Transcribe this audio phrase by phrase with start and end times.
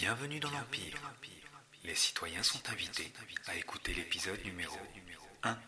[0.00, 0.96] Bienvenue dans l'Empire.
[1.84, 3.12] Les citoyens sont invités
[3.48, 4.78] à écouter l'épisode numéro
[5.42, 5.58] 1.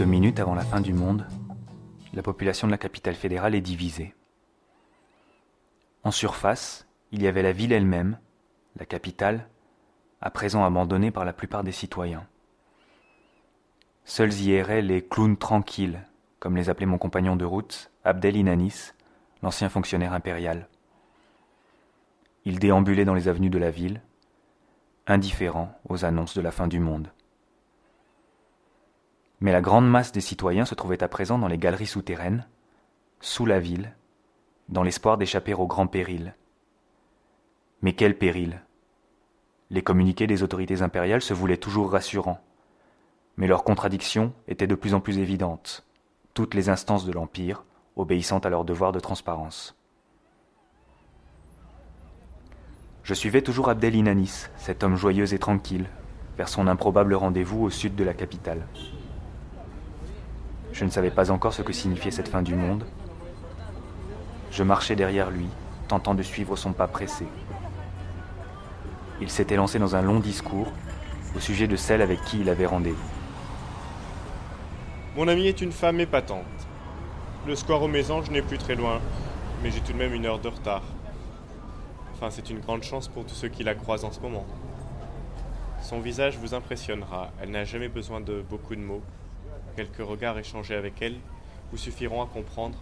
[0.00, 1.26] Quelques minutes avant la fin du monde,
[2.14, 4.14] la population de la capitale fédérale est divisée.
[6.04, 8.18] En surface, il y avait la ville elle-même,
[8.78, 9.46] la capitale,
[10.22, 12.26] à présent abandonnée par la plupart des citoyens.
[14.06, 16.00] Seuls y erraient les clowns tranquilles,
[16.38, 18.94] comme les appelait mon compagnon de route, Abdel Inanis,
[19.42, 20.70] l'ancien fonctionnaire impérial.
[22.46, 24.00] Il déambulait dans les avenues de la ville,
[25.06, 27.10] indifférent aux annonces de la fin du monde.
[29.40, 32.46] Mais la grande masse des citoyens se trouvait à présent dans les galeries souterraines,
[33.20, 33.94] sous la ville,
[34.68, 36.34] dans l'espoir d'échapper au grand péril.
[37.82, 38.60] Mais quel péril?
[39.70, 42.40] Les communiqués des autorités impériales se voulaient toujours rassurants,
[43.36, 45.86] mais leurs contradictions étaient de plus en plus évidentes,
[46.34, 47.64] toutes les instances de l'Empire
[47.96, 49.76] obéissant à leur devoir de transparence.
[53.02, 55.86] Je suivais toujours Abdel Inanis, cet homme joyeux et tranquille,
[56.36, 58.66] vers son improbable rendez-vous au sud de la capitale.
[60.80, 62.86] Je ne savais pas encore ce que signifiait cette fin du monde.
[64.50, 65.44] Je marchais derrière lui,
[65.88, 67.26] tentant de suivre son pas pressé.
[69.20, 70.72] Il s'était lancé dans un long discours
[71.36, 73.10] au sujet de celle avec qui il avait rendez-vous.
[75.16, 76.46] Mon amie est une femme épatante.
[77.46, 79.02] Le square aux Mésanges n'est plus très loin,
[79.62, 80.84] mais j'ai tout de même une heure de retard.
[82.14, 84.46] Enfin, c'est une grande chance pour tous ceux qui la croisent en ce moment.
[85.82, 87.32] Son visage vous impressionnera.
[87.42, 89.02] Elle n'a jamais besoin de beaucoup de mots.
[89.80, 91.16] Quelques regards échangés avec elle
[91.72, 92.76] vous suffiront à comprendre,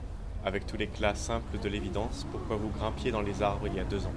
[0.44, 3.84] avec tout l'éclat simple de l'évidence, pourquoi vous grimpiez dans les arbres il y a
[3.84, 4.12] deux ans.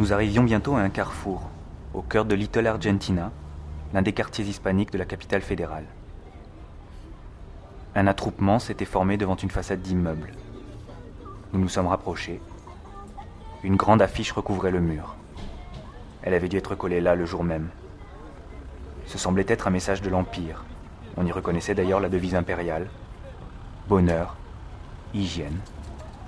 [0.00, 1.48] Nous arrivions bientôt à un carrefour,
[1.92, 3.30] au cœur de Little Argentina,
[3.92, 5.86] l'un des quartiers hispaniques de la capitale fédérale.
[7.94, 10.32] Un attroupement s'était formé devant une façade d'immeuble.
[11.52, 12.40] Nous nous sommes rapprochés.
[13.62, 15.14] Une grande affiche recouvrait le mur.
[16.24, 17.68] Elle avait dû être collée là le jour même.
[19.06, 20.64] Ce semblait être un message de l'Empire.
[21.18, 22.88] On y reconnaissait d'ailleurs la devise impériale.
[23.88, 24.36] Bonheur,
[25.12, 25.58] hygiène,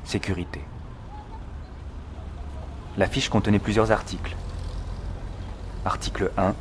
[0.05, 0.61] sécurité.
[2.99, 4.37] L'affiche contenait plusieurs articles.
[5.87, 6.55] Article 1.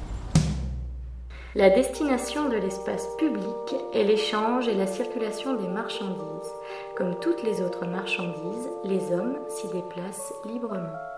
[1.56, 6.54] La destination de l'espace public est l'échange et la circulation des marchandises.
[6.96, 11.15] Comme toutes les autres marchandises, les hommes s'y déplacent librement.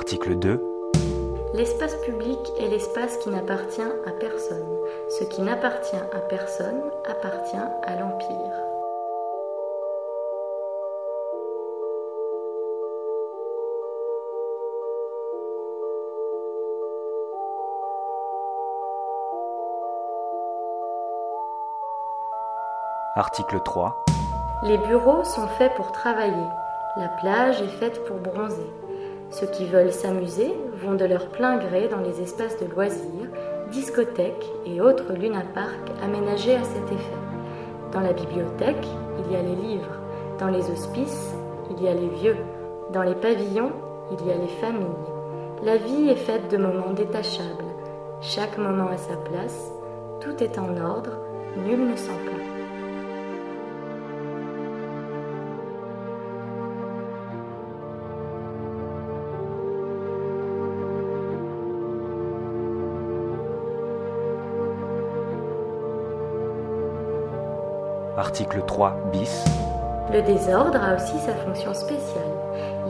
[0.00, 0.62] Article 2.
[1.54, 4.64] L'espace public est l'espace qui n'appartient à personne.
[5.08, 8.54] Ce qui n'appartient à personne appartient à l'Empire.
[23.16, 24.04] Article 3.
[24.62, 26.46] Les bureaux sont faits pour travailler.
[26.96, 28.87] La plage est faite pour bronzer.
[29.30, 33.28] Ceux qui veulent s'amuser vont de leur plein gré dans les espaces de loisirs,
[33.70, 37.18] discothèques et autres lunaparks aménagés à cet effet.
[37.92, 38.86] Dans la bibliothèque,
[39.18, 39.98] il y a les livres.
[40.38, 41.34] Dans les hospices,
[41.70, 42.36] il y a les vieux.
[42.92, 43.72] Dans les pavillons,
[44.12, 44.86] il y a les familles.
[45.62, 47.64] La vie est faite de moments détachables.
[48.20, 49.70] Chaque moment à sa place,
[50.20, 51.10] tout est en ordre,
[51.66, 52.37] nul ne s'en plaint.
[68.28, 69.42] Article 3 bis.
[70.12, 72.36] Le désordre a aussi sa fonction spéciale.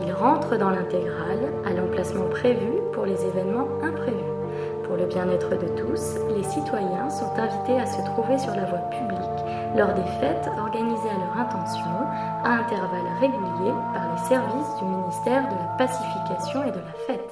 [0.05, 4.35] Il rentre dans l'intégrale à l'emplacement prévu pour les événements imprévus.
[4.83, 8.83] Pour le bien-être de tous, les citoyens sont invités à se trouver sur la voie
[8.91, 9.39] publique
[9.77, 11.95] lors des fêtes organisées à leur intention
[12.43, 17.31] à intervalles réguliers par les services du ministère de la Pacification et de la Fête.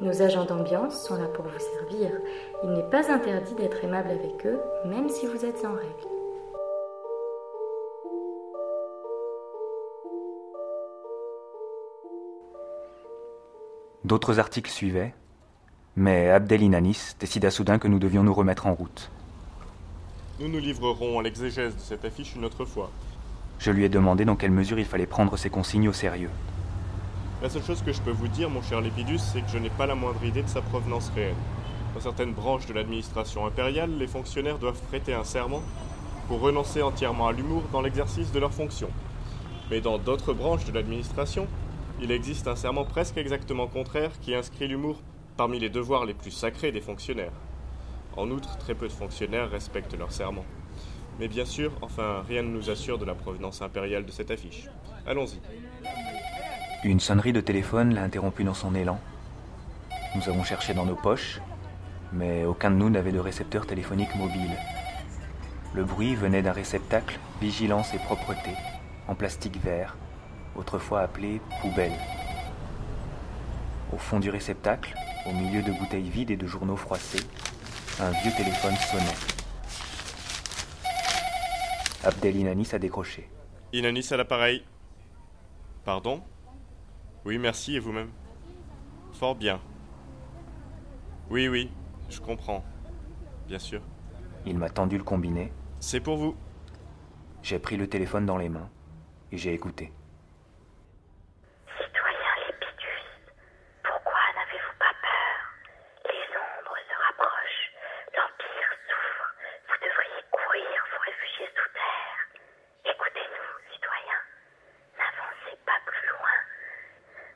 [0.00, 2.12] Nos agents d'ambiance sont là pour vous servir.
[2.62, 6.19] Il n'est pas interdit d'être aimable avec eux, même si vous êtes en règle.
[14.04, 15.12] D'autres articles suivaient,
[15.94, 19.10] mais Abdel Inanis décida soudain que nous devions nous remettre en route.
[20.40, 22.90] Nous nous livrerons à l'exégèse de cette affiche une autre fois.
[23.58, 26.30] Je lui ai demandé dans quelle mesure il fallait prendre ces consignes au sérieux.
[27.42, 29.68] La seule chose que je peux vous dire, mon cher Lépidus, c'est que je n'ai
[29.68, 31.34] pas la moindre idée de sa provenance réelle.
[31.94, 35.62] Dans certaines branches de l'administration impériale, les fonctionnaires doivent prêter un serment
[36.26, 38.90] pour renoncer entièrement à l'humour dans l'exercice de leurs fonctions.
[39.70, 41.46] Mais dans d'autres branches de l'administration,
[42.02, 45.00] il existe un serment presque exactement contraire qui inscrit l'humour
[45.36, 47.32] parmi les devoirs les plus sacrés des fonctionnaires.
[48.16, 50.44] En outre, très peu de fonctionnaires respectent leur serment.
[51.18, 54.68] Mais bien sûr, enfin, rien ne nous assure de la provenance impériale de cette affiche.
[55.06, 55.40] Allons-y.
[56.82, 58.98] Une sonnerie de téléphone l'a interrompu dans son élan.
[60.16, 61.40] Nous avons cherché dans nos poches,
[62.12, 64.56] mais aucun de nous n'avait de récepteur téléphonique mobile.
[65.74, 68.50] Le bruit venait d'un réceptacle Vigilance et Propreté,
[69.06, 69.96] en plastique vert,
[70.56, 71.92] autrefois appelé poubelle.
[73.92, 74.94] Au fond du réceptacle,
[75.26, 77.24] au milieu de bouteilles vides et de journaux froissés,
[78.00, 79.04] un vieux téléphone sonnait.
[82.04, 83.28] Abdel Inanis a décroché.
[83.72, 84.64] Inanis à l'appareil.
[85.84, 86.22] Pardon?
[87.24, 88.10] Oui, merci, et vous-même?
[89.12, 89.60] Fort bien.
[91.28, 91.70] Oui, oui,
[92.08, 92.64] je comprends.
[93.46, 93.82] Bien sûr.
[94.46, 95.52] Il m'a tendu le combiné.
[95.80, 96.36] C'est pour vous.
[97.42, 98.70] J'ai pris le téléphone dans les mains
[99.32, 99.92] et j'ai écouté.
[101.76, 103.06] Citoyen Lépidus,
[103.82, 105.40] pourquoi n'avez-vous pas peur
[106.04, 107.66] Les ombres se rapprochent,
[108.12, 109.28] l'Empire souffre,
[109.68, 112.20] vous devriez courir, vous réfugier sous terre.
[112.92, 114.18] Écoutez-nous, citoyen,
[115.00, 116.36] n'avancez pas plus loin.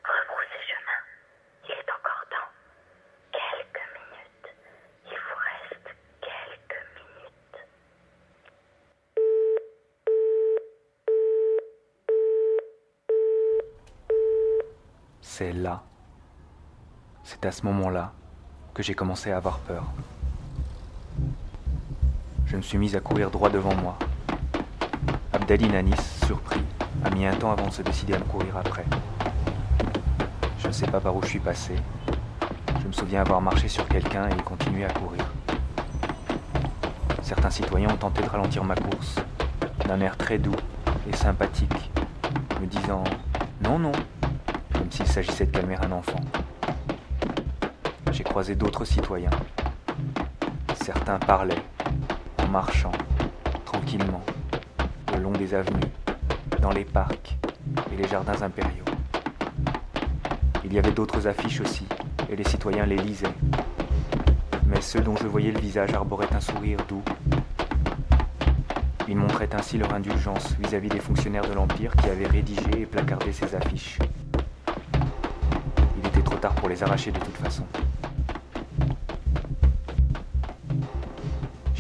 [0.05, 1.01] Rebroussez chemin,
[1.65, 2.51] il est encore temps.
[3.33, 4.49] Quelques minutes,
[5.09, 5.89] il vous reste
[6.21, 7.61] quelques minutes.
[15.21, 15.83] C'est là,
[17.45, 18.11] c'est à ce moment-là
[18.73, 19.85] que j'ai commencé à avoir peur.
[22.47, 23.99] Je me suis mis à courir droit devant moi.
[25.31, 26.63] Abdel Inanis, surpris,
[27.05, 28.87] a mis un temps avant de se décider à me courir après.
[30.59, 31.75] Je ne sais pas par où je suis passé.
[32.81, 35.31] Je me souviens avoir marché sur quelqu'un et continué à courir.
[37.21, 39.17] Certains citoyens ont tenté de ralentir ma course,
[39.87, 40.57] d'un air très doux
[41.07, 41.93] et sympathique,
[42.59, 43.05] me disant
[43.63, 43.93] Non, non,
[44.73, 46.21] comme s'il s'agissait de calmer un enfant.
[48.15, 49.31] J'ai croisé d'autres citoyens.
[50.85, 51.65] Certains parlaient,
[52.39, 52.93] en marchant,
[53.65, 54.23] tranquillement,
[55.13, 55.91] le long des avenues,
[56.63, 57.37] dans les parcs
[57.93, 58.85] et les jardins impériaux.
[60.65, 61.87] Il y avait d'autres affiches aussi,
[62.31, 63.35] et les citoyens les lisaient.
[64.69, 67.03] Mais ceux dont je voyais le visage arboraient un sourire doux.
[69.09, 73.33] Ils montraient ainsi leur indulgence vis-à-vis des fonctionnaires de l'Empire qui avaient rédigé et placardé
[73.33, 73.99] ces affiches.
[75.99, 77.67] Il était trop tard pour les arracher de toute façon.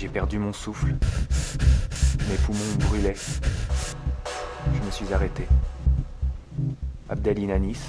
[0.05, 0.95] J'ai perdu mon souffle.
[2.29, 3.17] Mes poumons brûlaient.
[4.75, 5.49] Je me suis arrêté.
[7.09, 7.81] Abdel Inanis,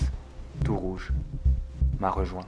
[0.64, 1.12] tout rouge,
[2.00, 2.46] m'a rejoint.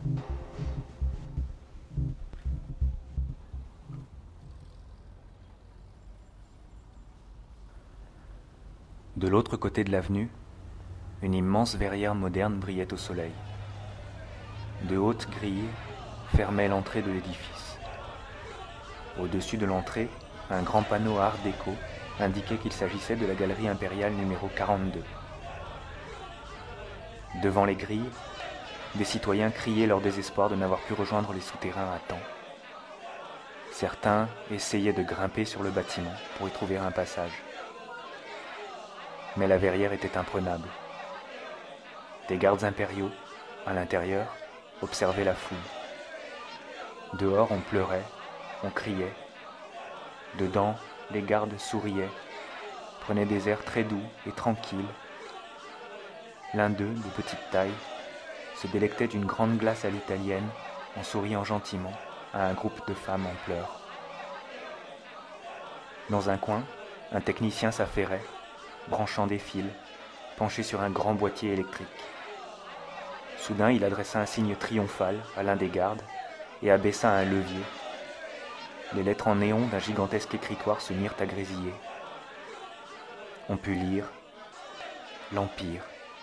[9.18, 10.30] De l'autre côté de l'avenue,
[11.22, 13.34] une immense verrière moderne brillait au soleil.
[14.84, 15.68] De hautes grilles
[16.38, 17.67] fermaient l'entrée de l'édifice.
[19.20, 20.10] Au-dessus de l'entrée,
[20.50, 21.74] un grand panneau art déco
[22.20, 25.02] indiquait qu'il s'agissait de la galerie impériale numéro 42.
[27.42, 28.10] Devant les grilles,
[28.96, 32.22] des citoyens criaient leur désespoir de n'avoir pu rejoindre les souterrains à temps.
[33.72, 37.44] Certains essayaient de grimper sur le bâtiment pour y trouver un passage.
[39.36, 40.68] Mais la verrière était imprenable.
[42.28, 43.12] Des gardes impériaux,
[43.68, 44.28] à l'intérieur,
[44.82, 45.58] observaient la foule.
[47.14, 48.04] Dehors, on pleurait,
[48.64, 49.14] on criait.
[50.38, 50.76] Dedans,
[51.12, 52.10] les gardes souriaient,
[53.02, 54.94] prenaient des airs très doux et tranquilles.
[56.54, 57.74] L'un d'eux, de petite taille,
[58.56, 60.48] se délectait d'une grande glace à l'italienne
[60.98, 61.94] en souriant gentiment
[62.34, 63.80] à un groupe de femmes en pleurs.
[66.10, 66.64] Dans un coin,
[67.12, 68.24] un technicien s'affairait,
[68.88, 69.66] branchant des fils,
[70.38, 71.88] penché sur un grand boîtier électrique.
[73.38, 76.02] Soudain, il adressa un signe triomphal à l'un des gardes
[76.64, 77.62] et abaissa un levier.
[78.96, 81.74] Les lettres en néon d'un gigantesque écritoire se mirent à grésiller.
[83.50, 84.06] On put lire
[85.34, 85.82] L'Empire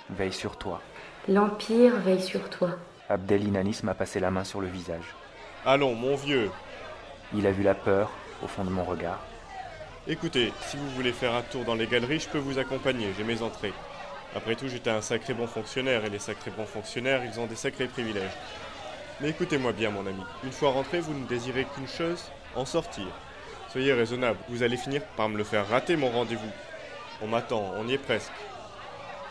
[0.08, 0.80] veille sur toi.
[1.28, 2.70] L'Empire veille sur toi.
[3.10, 5.14] Abdel Inanis m'a passé la main sur le visage.
[5.66, 6.50] Allons, mon vieux.
[7.34, 8.10] Il a vu la peur
[8.42, 9.20] au fond de mon regard.
[10.06, 13.24] Écoutez, si vous voulez faire un tour dans les galeries, je peux vous accompagner, j'ai
[13.24, 13.72] mes entrées.
[14.34, 17.56] Après tout, j'étais un sacré bon fonctionnaire, et les sacrés bons fonctionnaires, ils ont des
[17.56, 18.36] sacrés privilèges.
[19.20, 20.22] Mais écoutez-moi bien, mon ami.
[20.42, 22.30] Une fois rentré, vous ne désirez qu'une chose?
[22.56, 23.06] En sortir.
[23.70, 26.50] Soyez raisonnable, vous allez finir par me le faire rater, mon rendez-vous.
[27.20, 28.32] On m'attend, on y est presque.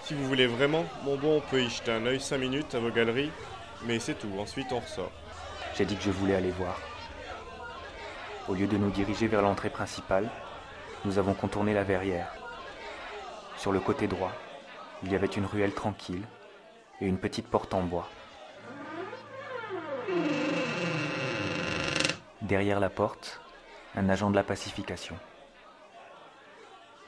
[0.03, 2.79] Si vous voulez vraiment, mon bon, on peut y jeter un œil cinq minutes à
[2.79, 3.31] vos galeries,
[3.85, 5.11] mais c'est tout, ensuite on ressort.
[5.77, 6.77] J'ai dit que je voulais aller voir.
[8.49, 10.29] Au lieu de nous diriger vers l'entrée principale,
[11.05, 12.33] nous avons contourné la verrière.
[13.57, 14.33] Sur le côté droit,
[15.03, 16.23] il y avait une ruelle tranquille
[16.99, 18.09] et une petite porte en bois.
[22.43, 23.39] Derrière la porte,
[23.95, 25.15] un agent de la pacification.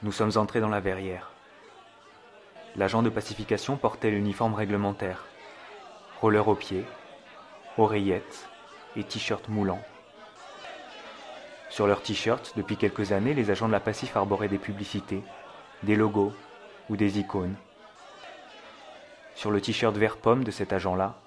[0.02, 1.30] Nous sommes entrés dans la verrière.
[2.74, 5.26] L'agent de pacification portait l'uniforme réglementaire,
[6.22, 6.86] roller aux pieds,
[7.76, 8.48] oreillettes
[8.96, 9.82] et t-shirt moulant.
[11.68, 15.22] Sur leurs t-shirts, depuis quelques années, les agents de la Pacif arboraient des publicités,
[15.82, 16.32] des logos
[16.88, 17.56] ou des icônes.
[19.34, 21.20] Sur le t-shirt vert pomme de cet agent-là,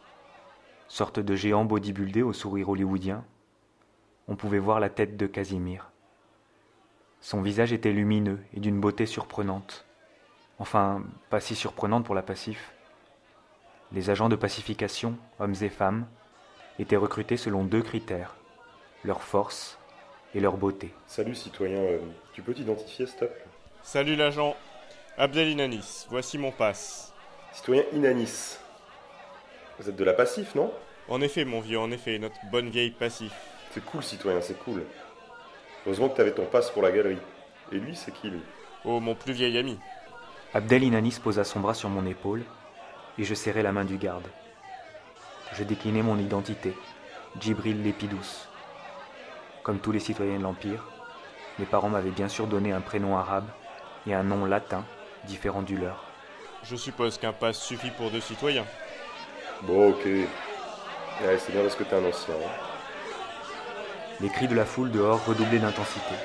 [0.87, 3.23] sorte de géant bodybuildé au sourire hollywoodien,
[4.29, 5.91] on pouvait voir la tête de Casimir.
[7.19, 9.85] Son visage était lumineux et d'une beauté surprenante.
[10.59, 12.71] Enfin, pas si surprenante pour la Pacif.
[13.91, 16.05] Les agents de pacification, hommes et femmes,
[16.77, 18.35] étaient recrutés selon deux critères,
[19.03, 19.79] leur force
[20.35, 20.93] et leur beauté.
[21.07, 21.99] Salut citoyen, euh,
[22.33, 23.45] tu peux t'identifier s'il te plaît?
[23.81, 24.55] Salut l'agent.
[25.17, 27.13] Abdel Inanis, voici mon passe.
[27.51, 28.57] Citoyen Inanis.
[29.79, 30.71] Vous êtes de la Passif, non?
[31.07, 33.33] En effet, mon vieux, en effet, notre bonne vieille passif.
[33.71, 34.83] C'est cool citoyen, c'est cool.
[35.85, 37.19] Heureusement que t'avais ton passe pour la galerie.
[37.71, 38.41] Et lui, c'est qui lui?
[38.85, 39.79] Oh, mon plus vieil ami.
[40.53, 42.43] Abdel Inanis posa son bras sur mon épaule
[43.17, 44.27] et je serrai la main du garde.
[45.53, 46.75] Je déclinai mon identité,
[47.39, 48.47] Djibril Lépidous.
[49.63, 50.83] Comme tous les citoyens de l'Empire,
[51.59, 53.47] mes parents m'avaient bien sûr donné un prénom arabe
[54.07, 54.83] et un nom latin
[55.25, 56.05] différent du leur.
[56.63, 58.65] Je suppose qu'un passe suffit pour deux citoyens.
[59.63, 60.05] Bon, ok.
[60.05, 62.33] Ouais, c'est bien parce que t'es un ancien.
[62.33, 62.68] hein.
[64.21, 66.15] Les cris de la foule dehors redoublaient d'intensité.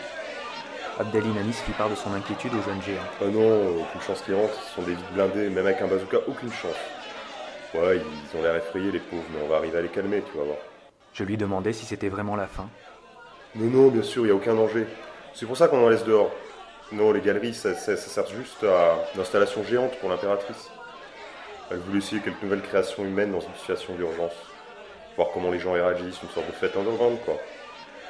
[0.98, 3.02] Abdel Inanis fit part de son inquiétude au jeune géant.
[3.20, 6.18] Ah non, aucune chance qu'ils rentrent, ce sont des vides blindés, même avec un bazooka,
[6.26, 6.76] aucune chance.
[7.74, 10.38] Ouais, ils ont l'air effrayés les pauvres, mais on va arriver à les calmer, tu
[10.38, 10.58] vas voir.
[11.12, 12.68] Je lui demandai si c'était vraiment la fin.
[13.56, 14.86] Non, non, bien sûr, il n'y a aucun danger.
[15.32, 16.30] C'est pour ça qu'on en laisse dehors.
[16.92, 20.68] Non, les galeries, ça, ça- ça sert juste à une installation géante pour l'impératrice.
[21.70, 24.34] Elle voulait essayer quelques nouvelles créations humaines dans une situation d'urgence.
[25.16, 27.34] Voir comment les gens réagissent, une sorte de fête underground, quoi.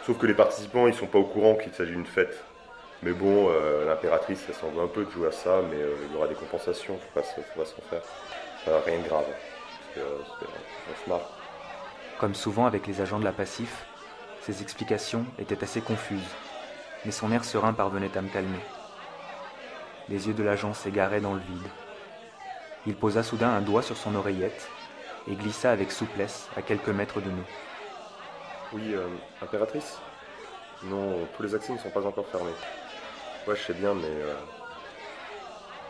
[0.07, 2.45] Sauf que les participants, ils sont pas au courant qu'il s'agit d'une fête.
[3.03, 5.95] Mais bon, euh, l'impératrice, elle s'en veut un peu de jouer à ça, mais euh,
[6.07, 8.03] il y aura des compensations, faut pas, faut pas s'en faire.
[8.85, 9.25] Rien de grave.
[9.95, 11.31] Parce euh, marre.
[12.19, 13.85] Comme souvent avec les agents de la Pacif,
[14.43, 16.35] ses explications étaient assez confuses,
[17.05, 18.61] mais son air serein parvenait à me calmer.
[20.09, 21.69] Les yeux de l'agent s'égaraient dans le vide.
[22.87, 24.69] Il posa soudain un doigt sur son oreillette
[25.29, 27.45] et glissa avec souplesse à quelques mètres de nous.
[28.75, 29.07] Oui, euh,
[29.43, 29.99] impératrice
[30.83, 32.53] Non, tous les accès ne sont pas encore fermés.
[33.47, 34.03] Ouais, je sais bien, mais...
[34.05, 34.35] euh,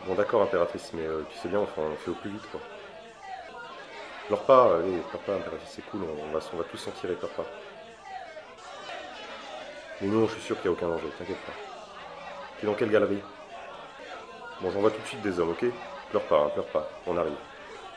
[0.05, 2.59] Bon, d'accord, impératrice, mais euh, tu sais bien, enfin, on fait au plus vite, quoi.
[4.27, 7.13] Pleure pas, allez, pleure pas, impératrice, c'est cool, on, va, on va tous s'en tirer,
[7.15, 7.45] pleure pas.
[10.01, 11.53] Mais non, je suis sûr qu'il n'y a aucun danger, t'inquiète pas.
[12.59, 13.21] T'es dans quelle galerie?
[14.61, 15.65] Bon, j'envoie tout de suite des hommes, ok?
[16.11, 17.33] Pleure pas, hein, pleure pas, on arrive.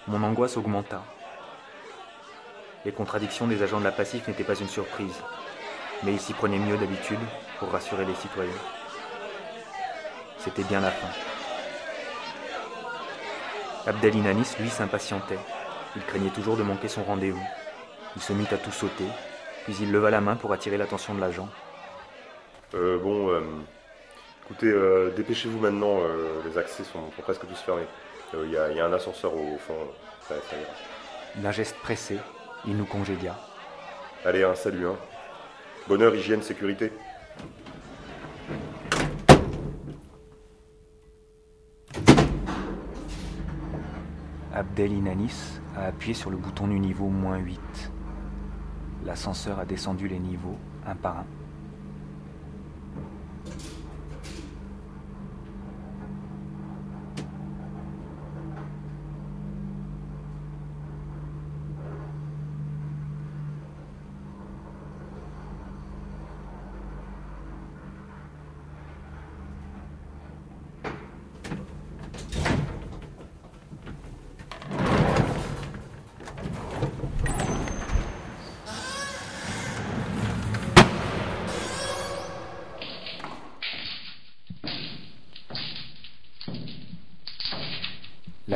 [0.06, 1.02] Mon angoisse augmenta.
[2.84, 5.20] Les contradictions des agents de la Pacif n'étaient pas une surprise,
[6.04, 7.18] mais ils s'y prenaient mieux d'habitude
[7.58, 8.52] pour rassurer les citoyens.
[10.38, 11.08] C'était bien la fin.
[13.86, 15.38] Abdel Inanis, lui, s'impatientait.
[15.96, 17.42] Il craignait toujours de manquer son rendez-vous.
[18.16, 19.04] Il se mit à tout sauter,
[19.64, 21.48] puis il leva la main pour attirer l'attention de l'agent.
[22.74, 23.40] Euh, bon, euh,
[24.44, 26.00] écoutez, euh, dépêchez-vous maintenant,
[26.44, 27.86] les accès sont, sont presque tous fermés.
[28.34, 29.74] Il y, a- il y a un ascenseur au fond,
[30.28, 30.70] ça, ça ira.
[31.36, 32.18] D'un geste pressé,
[32.66, 33.36] il nous congédia.
[34.24, 34.96] Allez, un salut, hein.
[35.88, 36.92] Bonheur, hygiène, sécurité.
[44.54, 47.60] Abdel Inanis a appuyé sur le bouton du niveau moins 8.
[49.04, 51.26] L'ascenseur a descendu les niveaux un par un.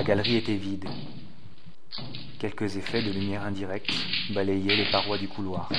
[0.03, 0.89] La galerie était vide.
[2.41, 3.93] Quelques effets de lumière indirecte
[4.35, 5.71] balayaient les parois du couloir.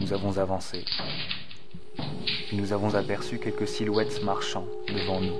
[0.00, 0.84] Nous avons avancé.
[2.52, 5.36] Nous avons aperçu quelques silhouettes marchant devant nous.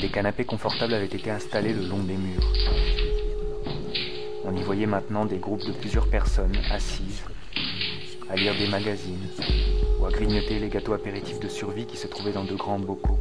[0.00, 2.50] Des canapés confortables avaient été installés le long des murs.
[4.46, 7.22] On y voyait maintenant des groupes de plusieurs personnes assises,
[8.30, 9.28] à lire des magazines
[10.00, 13.18] ou à grignoter les gâteaux apéritifs de survie qui se trouvaient dans de grands bocaux.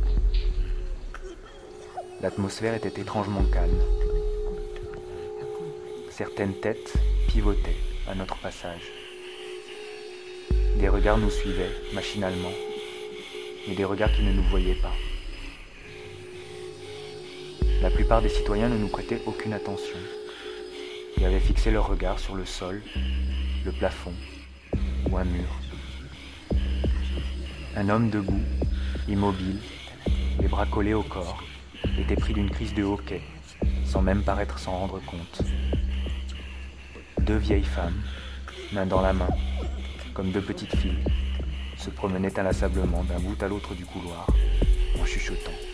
[2.19, 3.79] L'atmosphère était étrangement calme.
[6.09, 6.93] Certaines têtes
[7.27, 8.91] pivotaient à notre passage.
[10.79, 12.51] Des regards nous suivaient machinalement,
[13.67, 14.93] mais des regards qui ne nous voyaient pas.
[17.83, 19.97] La plupart des citoyens ne nous prêtaient aucune attention.
[21.17, 22.81] Ils avaient fixé leur regard sur le sol,
[23.63, 24.13] le plafond
[25.11, 25.49] ou un mur.
[27.75, 28.41] Un homme debout,
[29.07, 29.59] immobile,
[30.39, 31.43] les bras collés au corps,
[31.99, 33.21] était pris d'une crise de hoquet,
[33.85, 35.41] sans même paraître s'en rendre compte.
[37.21, 38.01] Deux vieilles femmes,
[38.73, 39.29] main dans la main,
[40.13, 41.03] comme deux petites filles,
[41.77, 44.27] se promenaient inlassablement d'un bout à l'autre du couloir,
[44.99, 45.66] en chuchotant.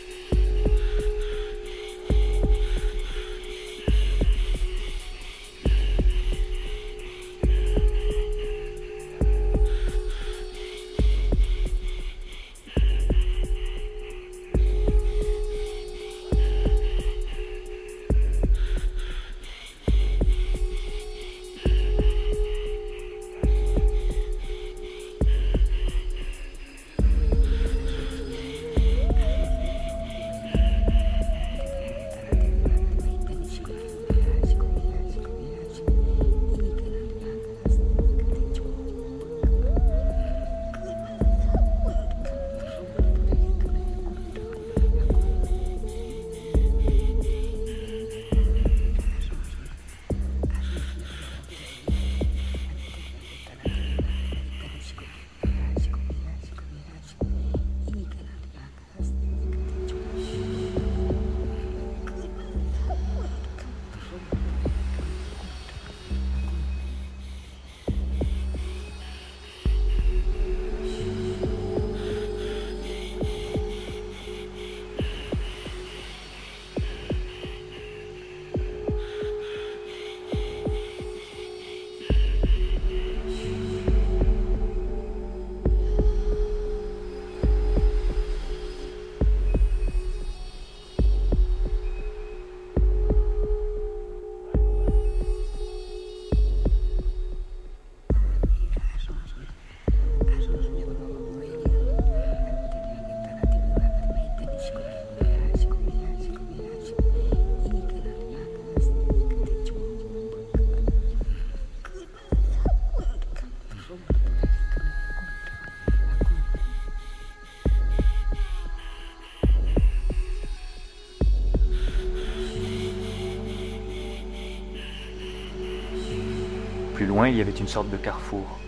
[127.29, 128.59] Il y avait une sorte de carrefour.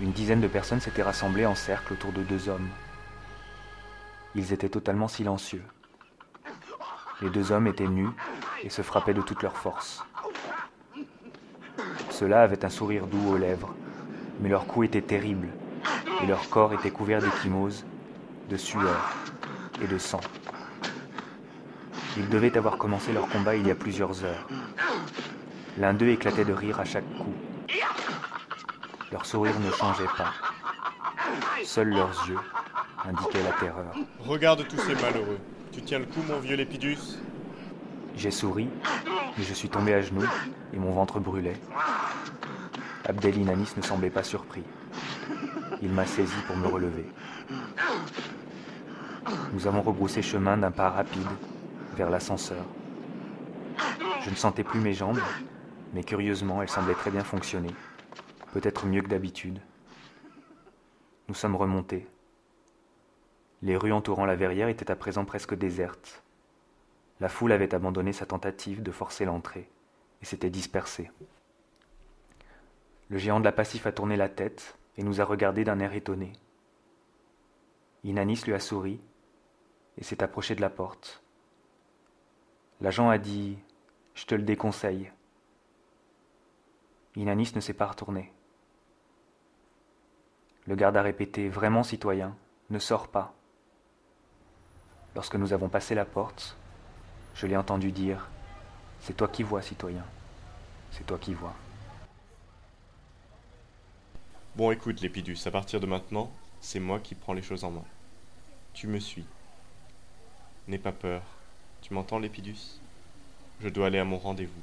[0.00, 2.68] Une dizaine de personnes s'étaient rassemblées en cercle autour de deux hommes.
[4.34, 5.62] Ils étaient totalement silencieux.
[7.22, 8.10] Les deux hommes étaient nus
[8.62, 10.04] et se frappaient de toute leur force.
[12.10, 13.74] Ceux-là avaient un sourire doux aux lèvres,
[14.40, 15.48] mais leur cou était terrible
[16.22, 17.84] et leur corps était couvert d'échymoses,
[18.48, 19.14] de sueur
[19.82, 20.20] et de sang.
[22.16, 24.46] Ils devaient avoir commencé leur combat il y a plusieurs heures.
[25.78, 27.34] L'un d'eux éclatait de rire à chaque coup.
[29.10, 30.32] Leur sourire ne changeait pas.
[31.64, 32.38] Seuls leurs yeux
[33.04, 33.94] indiquaient la terreur.
[34.20, 35.38] Regarde tous ces malheureux.
[35.72, 37.18] Tu tiens le coup, mon vieux Lépidus
[38.16, 38.68] J'ai souri,
[39.36, 40.28] mais je suis tombé à genoux
[40.72, 41.60] et mon ventre brûlait.
[43.04, 44.62] Abdel Inanis ne semblait pas surpris.
[45.82, 47.06] Il m'a saisi pour me relever.
[49.52, 51.26] Nous avons rebroussé chemin d'un pas rapide
[51.96, 52.64] vers l'ascenseur.
[54.24, 55.20] Je ne sentais plus mes jambes,
[55.94, 57.72] mais curieusement, elles semblaient très bien fonctionner,
[58.52, 59.60] peut-être mieux que d'habitude.
[61.28, 62.06] Nous sommes remontés.
[63.62, 66.22] Les rues entourant la verrière étaient à présent presque désertes.
[67.20, 69.70] La foule avait abandonné sa tentative de forcer l'entrée
[70.20, 71.10] et s'était dispersée.
[73.08, 75.94] Le géant de la Passif a tourné la tête et nous a regardés d'un air
[75.94, 76.32] étonné.
[78.02, 79.00] Inanis lui a souri
[79.96, 81.22] et s'est approché de la porte.
[82.80, 83.58] L'agent a dit
[84.14, 85.12] Je te le déconseille.
[87.16, 88.32] Inanis ne s'est pas retourné.
[90.66, 92.36] Le garde a répété Vraiment, citoyen,
[92.70, 93.34] ne sors pas.
[95.14, 96.56] Lorsque nous avons passé la porte,
[97.34, 98.28] je l'ai entendu dire
[99.00, 100.04] C'est toi qui vois, citoyen.
[100.90, 101.54] C'est toi qui vois.
[104.56, 107.84] Bon, écoute, Lépidus, à partir de maintenant, c'est moi qui prends les choses en main.
[108.72, 109.26] Tu me suis.
[110.66, 111.22] N'aie pas peur.
[111.82, 112.80] Tu m'entends, Lépidus?
[113.60, 114.62] Je dois aller à mon rendez-vous.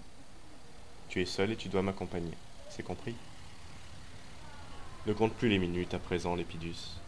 [1.12, 2.32] Tu es seul et tu dois m'accompagner.
[2.70, 3.16] C'est compris?
[5.06, 7.02] Ne compte plus les minutes à présent, Lépidus.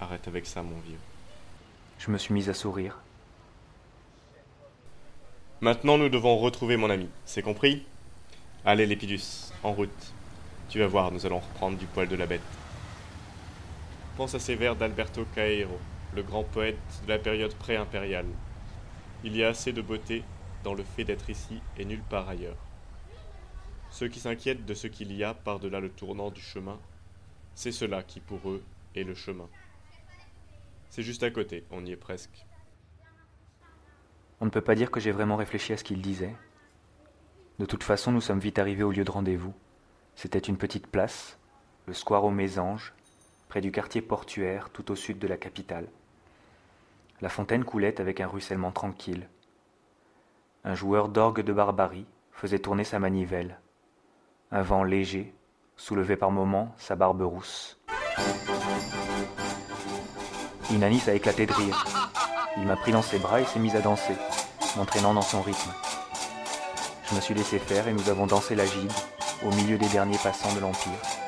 [0.00, 0.98] Arrête avec ça, mon vieux.
[1.98, 3.00] Je me suis mise à sourire.
[5.60, 7.10] Maintenant, nous devons retrouver mon ami.
[7.26, 7.84] C'est compris?
[8.64, 10.14] Allez, Lépidus, en route.
[10.70, 12.40] Tu vas voir, nous allons reprendre du poil de la bête.
[14.16, 15.78] Pense à ces vers d'Alberto Caero,
[16.14, 18.24] le grand poète de la période pré-impériale.
[19.22, 20.24] Il y a assez de beauté
[20.62, 22.56] dans le fait d'être ici et nulle part ailleurs.
[23.94, 26.80] Ceux qui s'inquiètent de ce qu'il y a par-delà le tournant du chemin,
[27.54, 28.60] c'est cela qui pour eux
[28.96, 29.48] est le chemin.
[30.90, 32.44] C'est juste à côté, on y est presque.
[34.40, 36.34] On ne peut pas dire que j'ai vraiment réfléchi à ce qu'il disait.
[37.60, 39.54] De toute façon, nous sommes vite arrivés au lieu de rendez-vous.
[40.16, 41.38] C'était une petite place,
[41.86, 42.94] le square aux Mésanges,
[43.48, 45.86] près du quartier portuaire, tout au sud de la capitale.
[47.20, 49.28] La fontaine coulait avec un ruissellement tranquille.
[50.64, 53.60] Un joueur d'orgue de barbarie faisait tourner sa manivelle.
[54.52, 55.34] Un vent léger
[55.76, 57.78] soulevait par moments sa barbe rousse.
[60.70, 61.84] Inanis a éclaté de rire.
[62.56, 64.14] Il m'a pris dans ses bras et s'est mis à danser,
[64.76, 65.70] m'entraînant dans son rythme.
[67.10, 68.92] Je me suis laissé faire et nous avons dansé la gide
[69.44, 71.23] au milieu des derniers passants de l'Empire.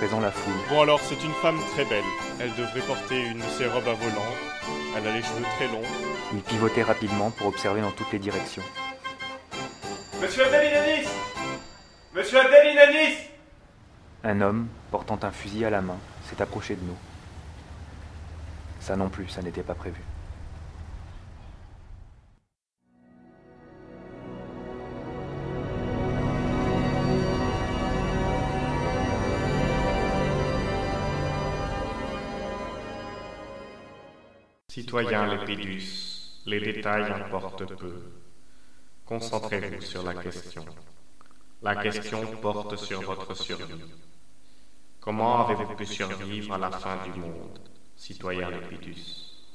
[0.00, 0.54] Présent la foule.
[0.70, 2.10] Bon alors, c'est une femme très belle.
[2.40, 4.32] Elle devrait porter une de ses robes à volant.
[4.96, 5.86] Elle a les cheveux très longs.
[6.32, 8.62] Il pivotait rapidement pour observer dans toutes les directions.
[10.22, 11.08] Monsieur Abdel Inanis
[12.14, 13.16] Monsieur Abdel Inanis
[14.24, 15.98] Un homme, portant un fusil à la main,
[16.30, 16.96] s'est approché de nous.
[18.80, 20.00] Ça non plus, ça n'était pas prévu.
[34.70, 38.02] Citoyens Lépidus, les détails importent peu.
[39.04, 40.64] Concentrez-vous sur la question.
[41.60, 43.82] La question porte sur votre survie.
[45.00, 47.58] Comment avez-vous pu survivre à la fin du monde,
[47.96, 49.02] citoyens Lépidus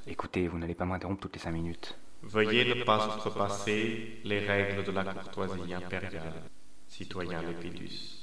[0.05, 1.97] Écoutez, vous n'allez pas m'interrompre toutes les cinq minutes.
[2.21, 6.43] Veuillez ne pas outrepasser les règles de la courtoisie impériale,
[6.89, 8.19] citoyens Lépidus.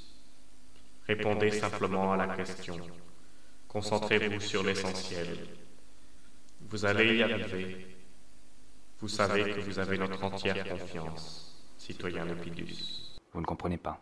[1.07, 2.79] Répondez simplement à la question.
[3.67, 5.62] Concentrez-vous sur l'essentiel.
[6.73, 7.85] Vous allez y arriver.
[8.99, 13.19] Vous savez que vous avez notre entière confiance, citoyen Lepidus.
[13.31, 13.99] Vous ne comprenez pas.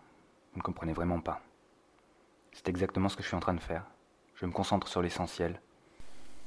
[0.54, 1.42] Vous ne comprenez vraiment pas.
[2.54, 3.84] C'est exactement ce que je suis en train de faire.
[4.36, 5.60] Je me concentre sur l'essentiel.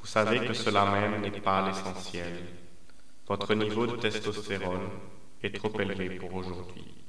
[0.00, 2.32] Vous savez que cela même n'est pas l'essentiel.
[3.28, 4.88] Votre niveau de testostérone
[5.42, 7.04] est trop élevé pour aujourd'hui.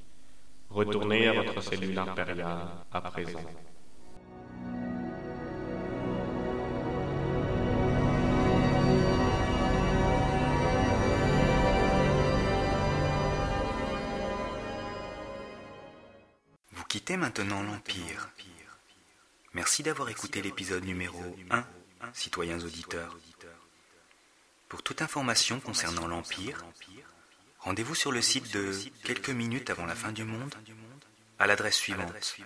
[0.70, 3.46] Retournez à votre cellule impériale à présent.
[16.96, 18.30] Quittez maintenant l'Empire.
[19.54, 21.66] Merci d'avoir écouté l'épisode numéro 1,
[22.14, 23.18] citoyens auditeurs.
[24.70, 26.64] Pour toute information concernant l'Empire,
[27.60, 28.72] rendez-vous sur le site de
[29.04, 30.56] Quelques minutes avant la fin du monde
[31.38, 32.38] à l'adresse suivante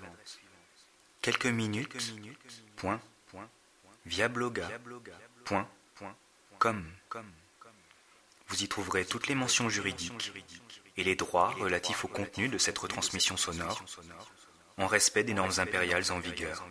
[1.22, 1.96] quelques minutes
[2.76, 3.00] point
[4.08, 6.92] viabloga.com.
[8.48, 10.34] Vous y trouverez toutes les mentions juridiques
[10.98, 13.86] et les droits relatifs au contenu de cette retransmission sonore
[14.80, 16.66] en respect des normes impériales en vigueur.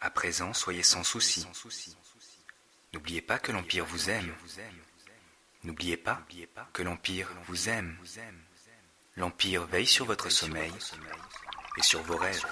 [0.00, 1.46] À présent, soyez sans souci.
[2.92, 4.34] N'oubliez pas que l'Empire vous aime.
[5.62, 6.22] N'oubliez pas
[6.72, 7.96] que l'Empire vous aime.
[9.16, 10.72] L'Empire veille sur votre sommeil
[11.76, 12.44] et sur vos rêves.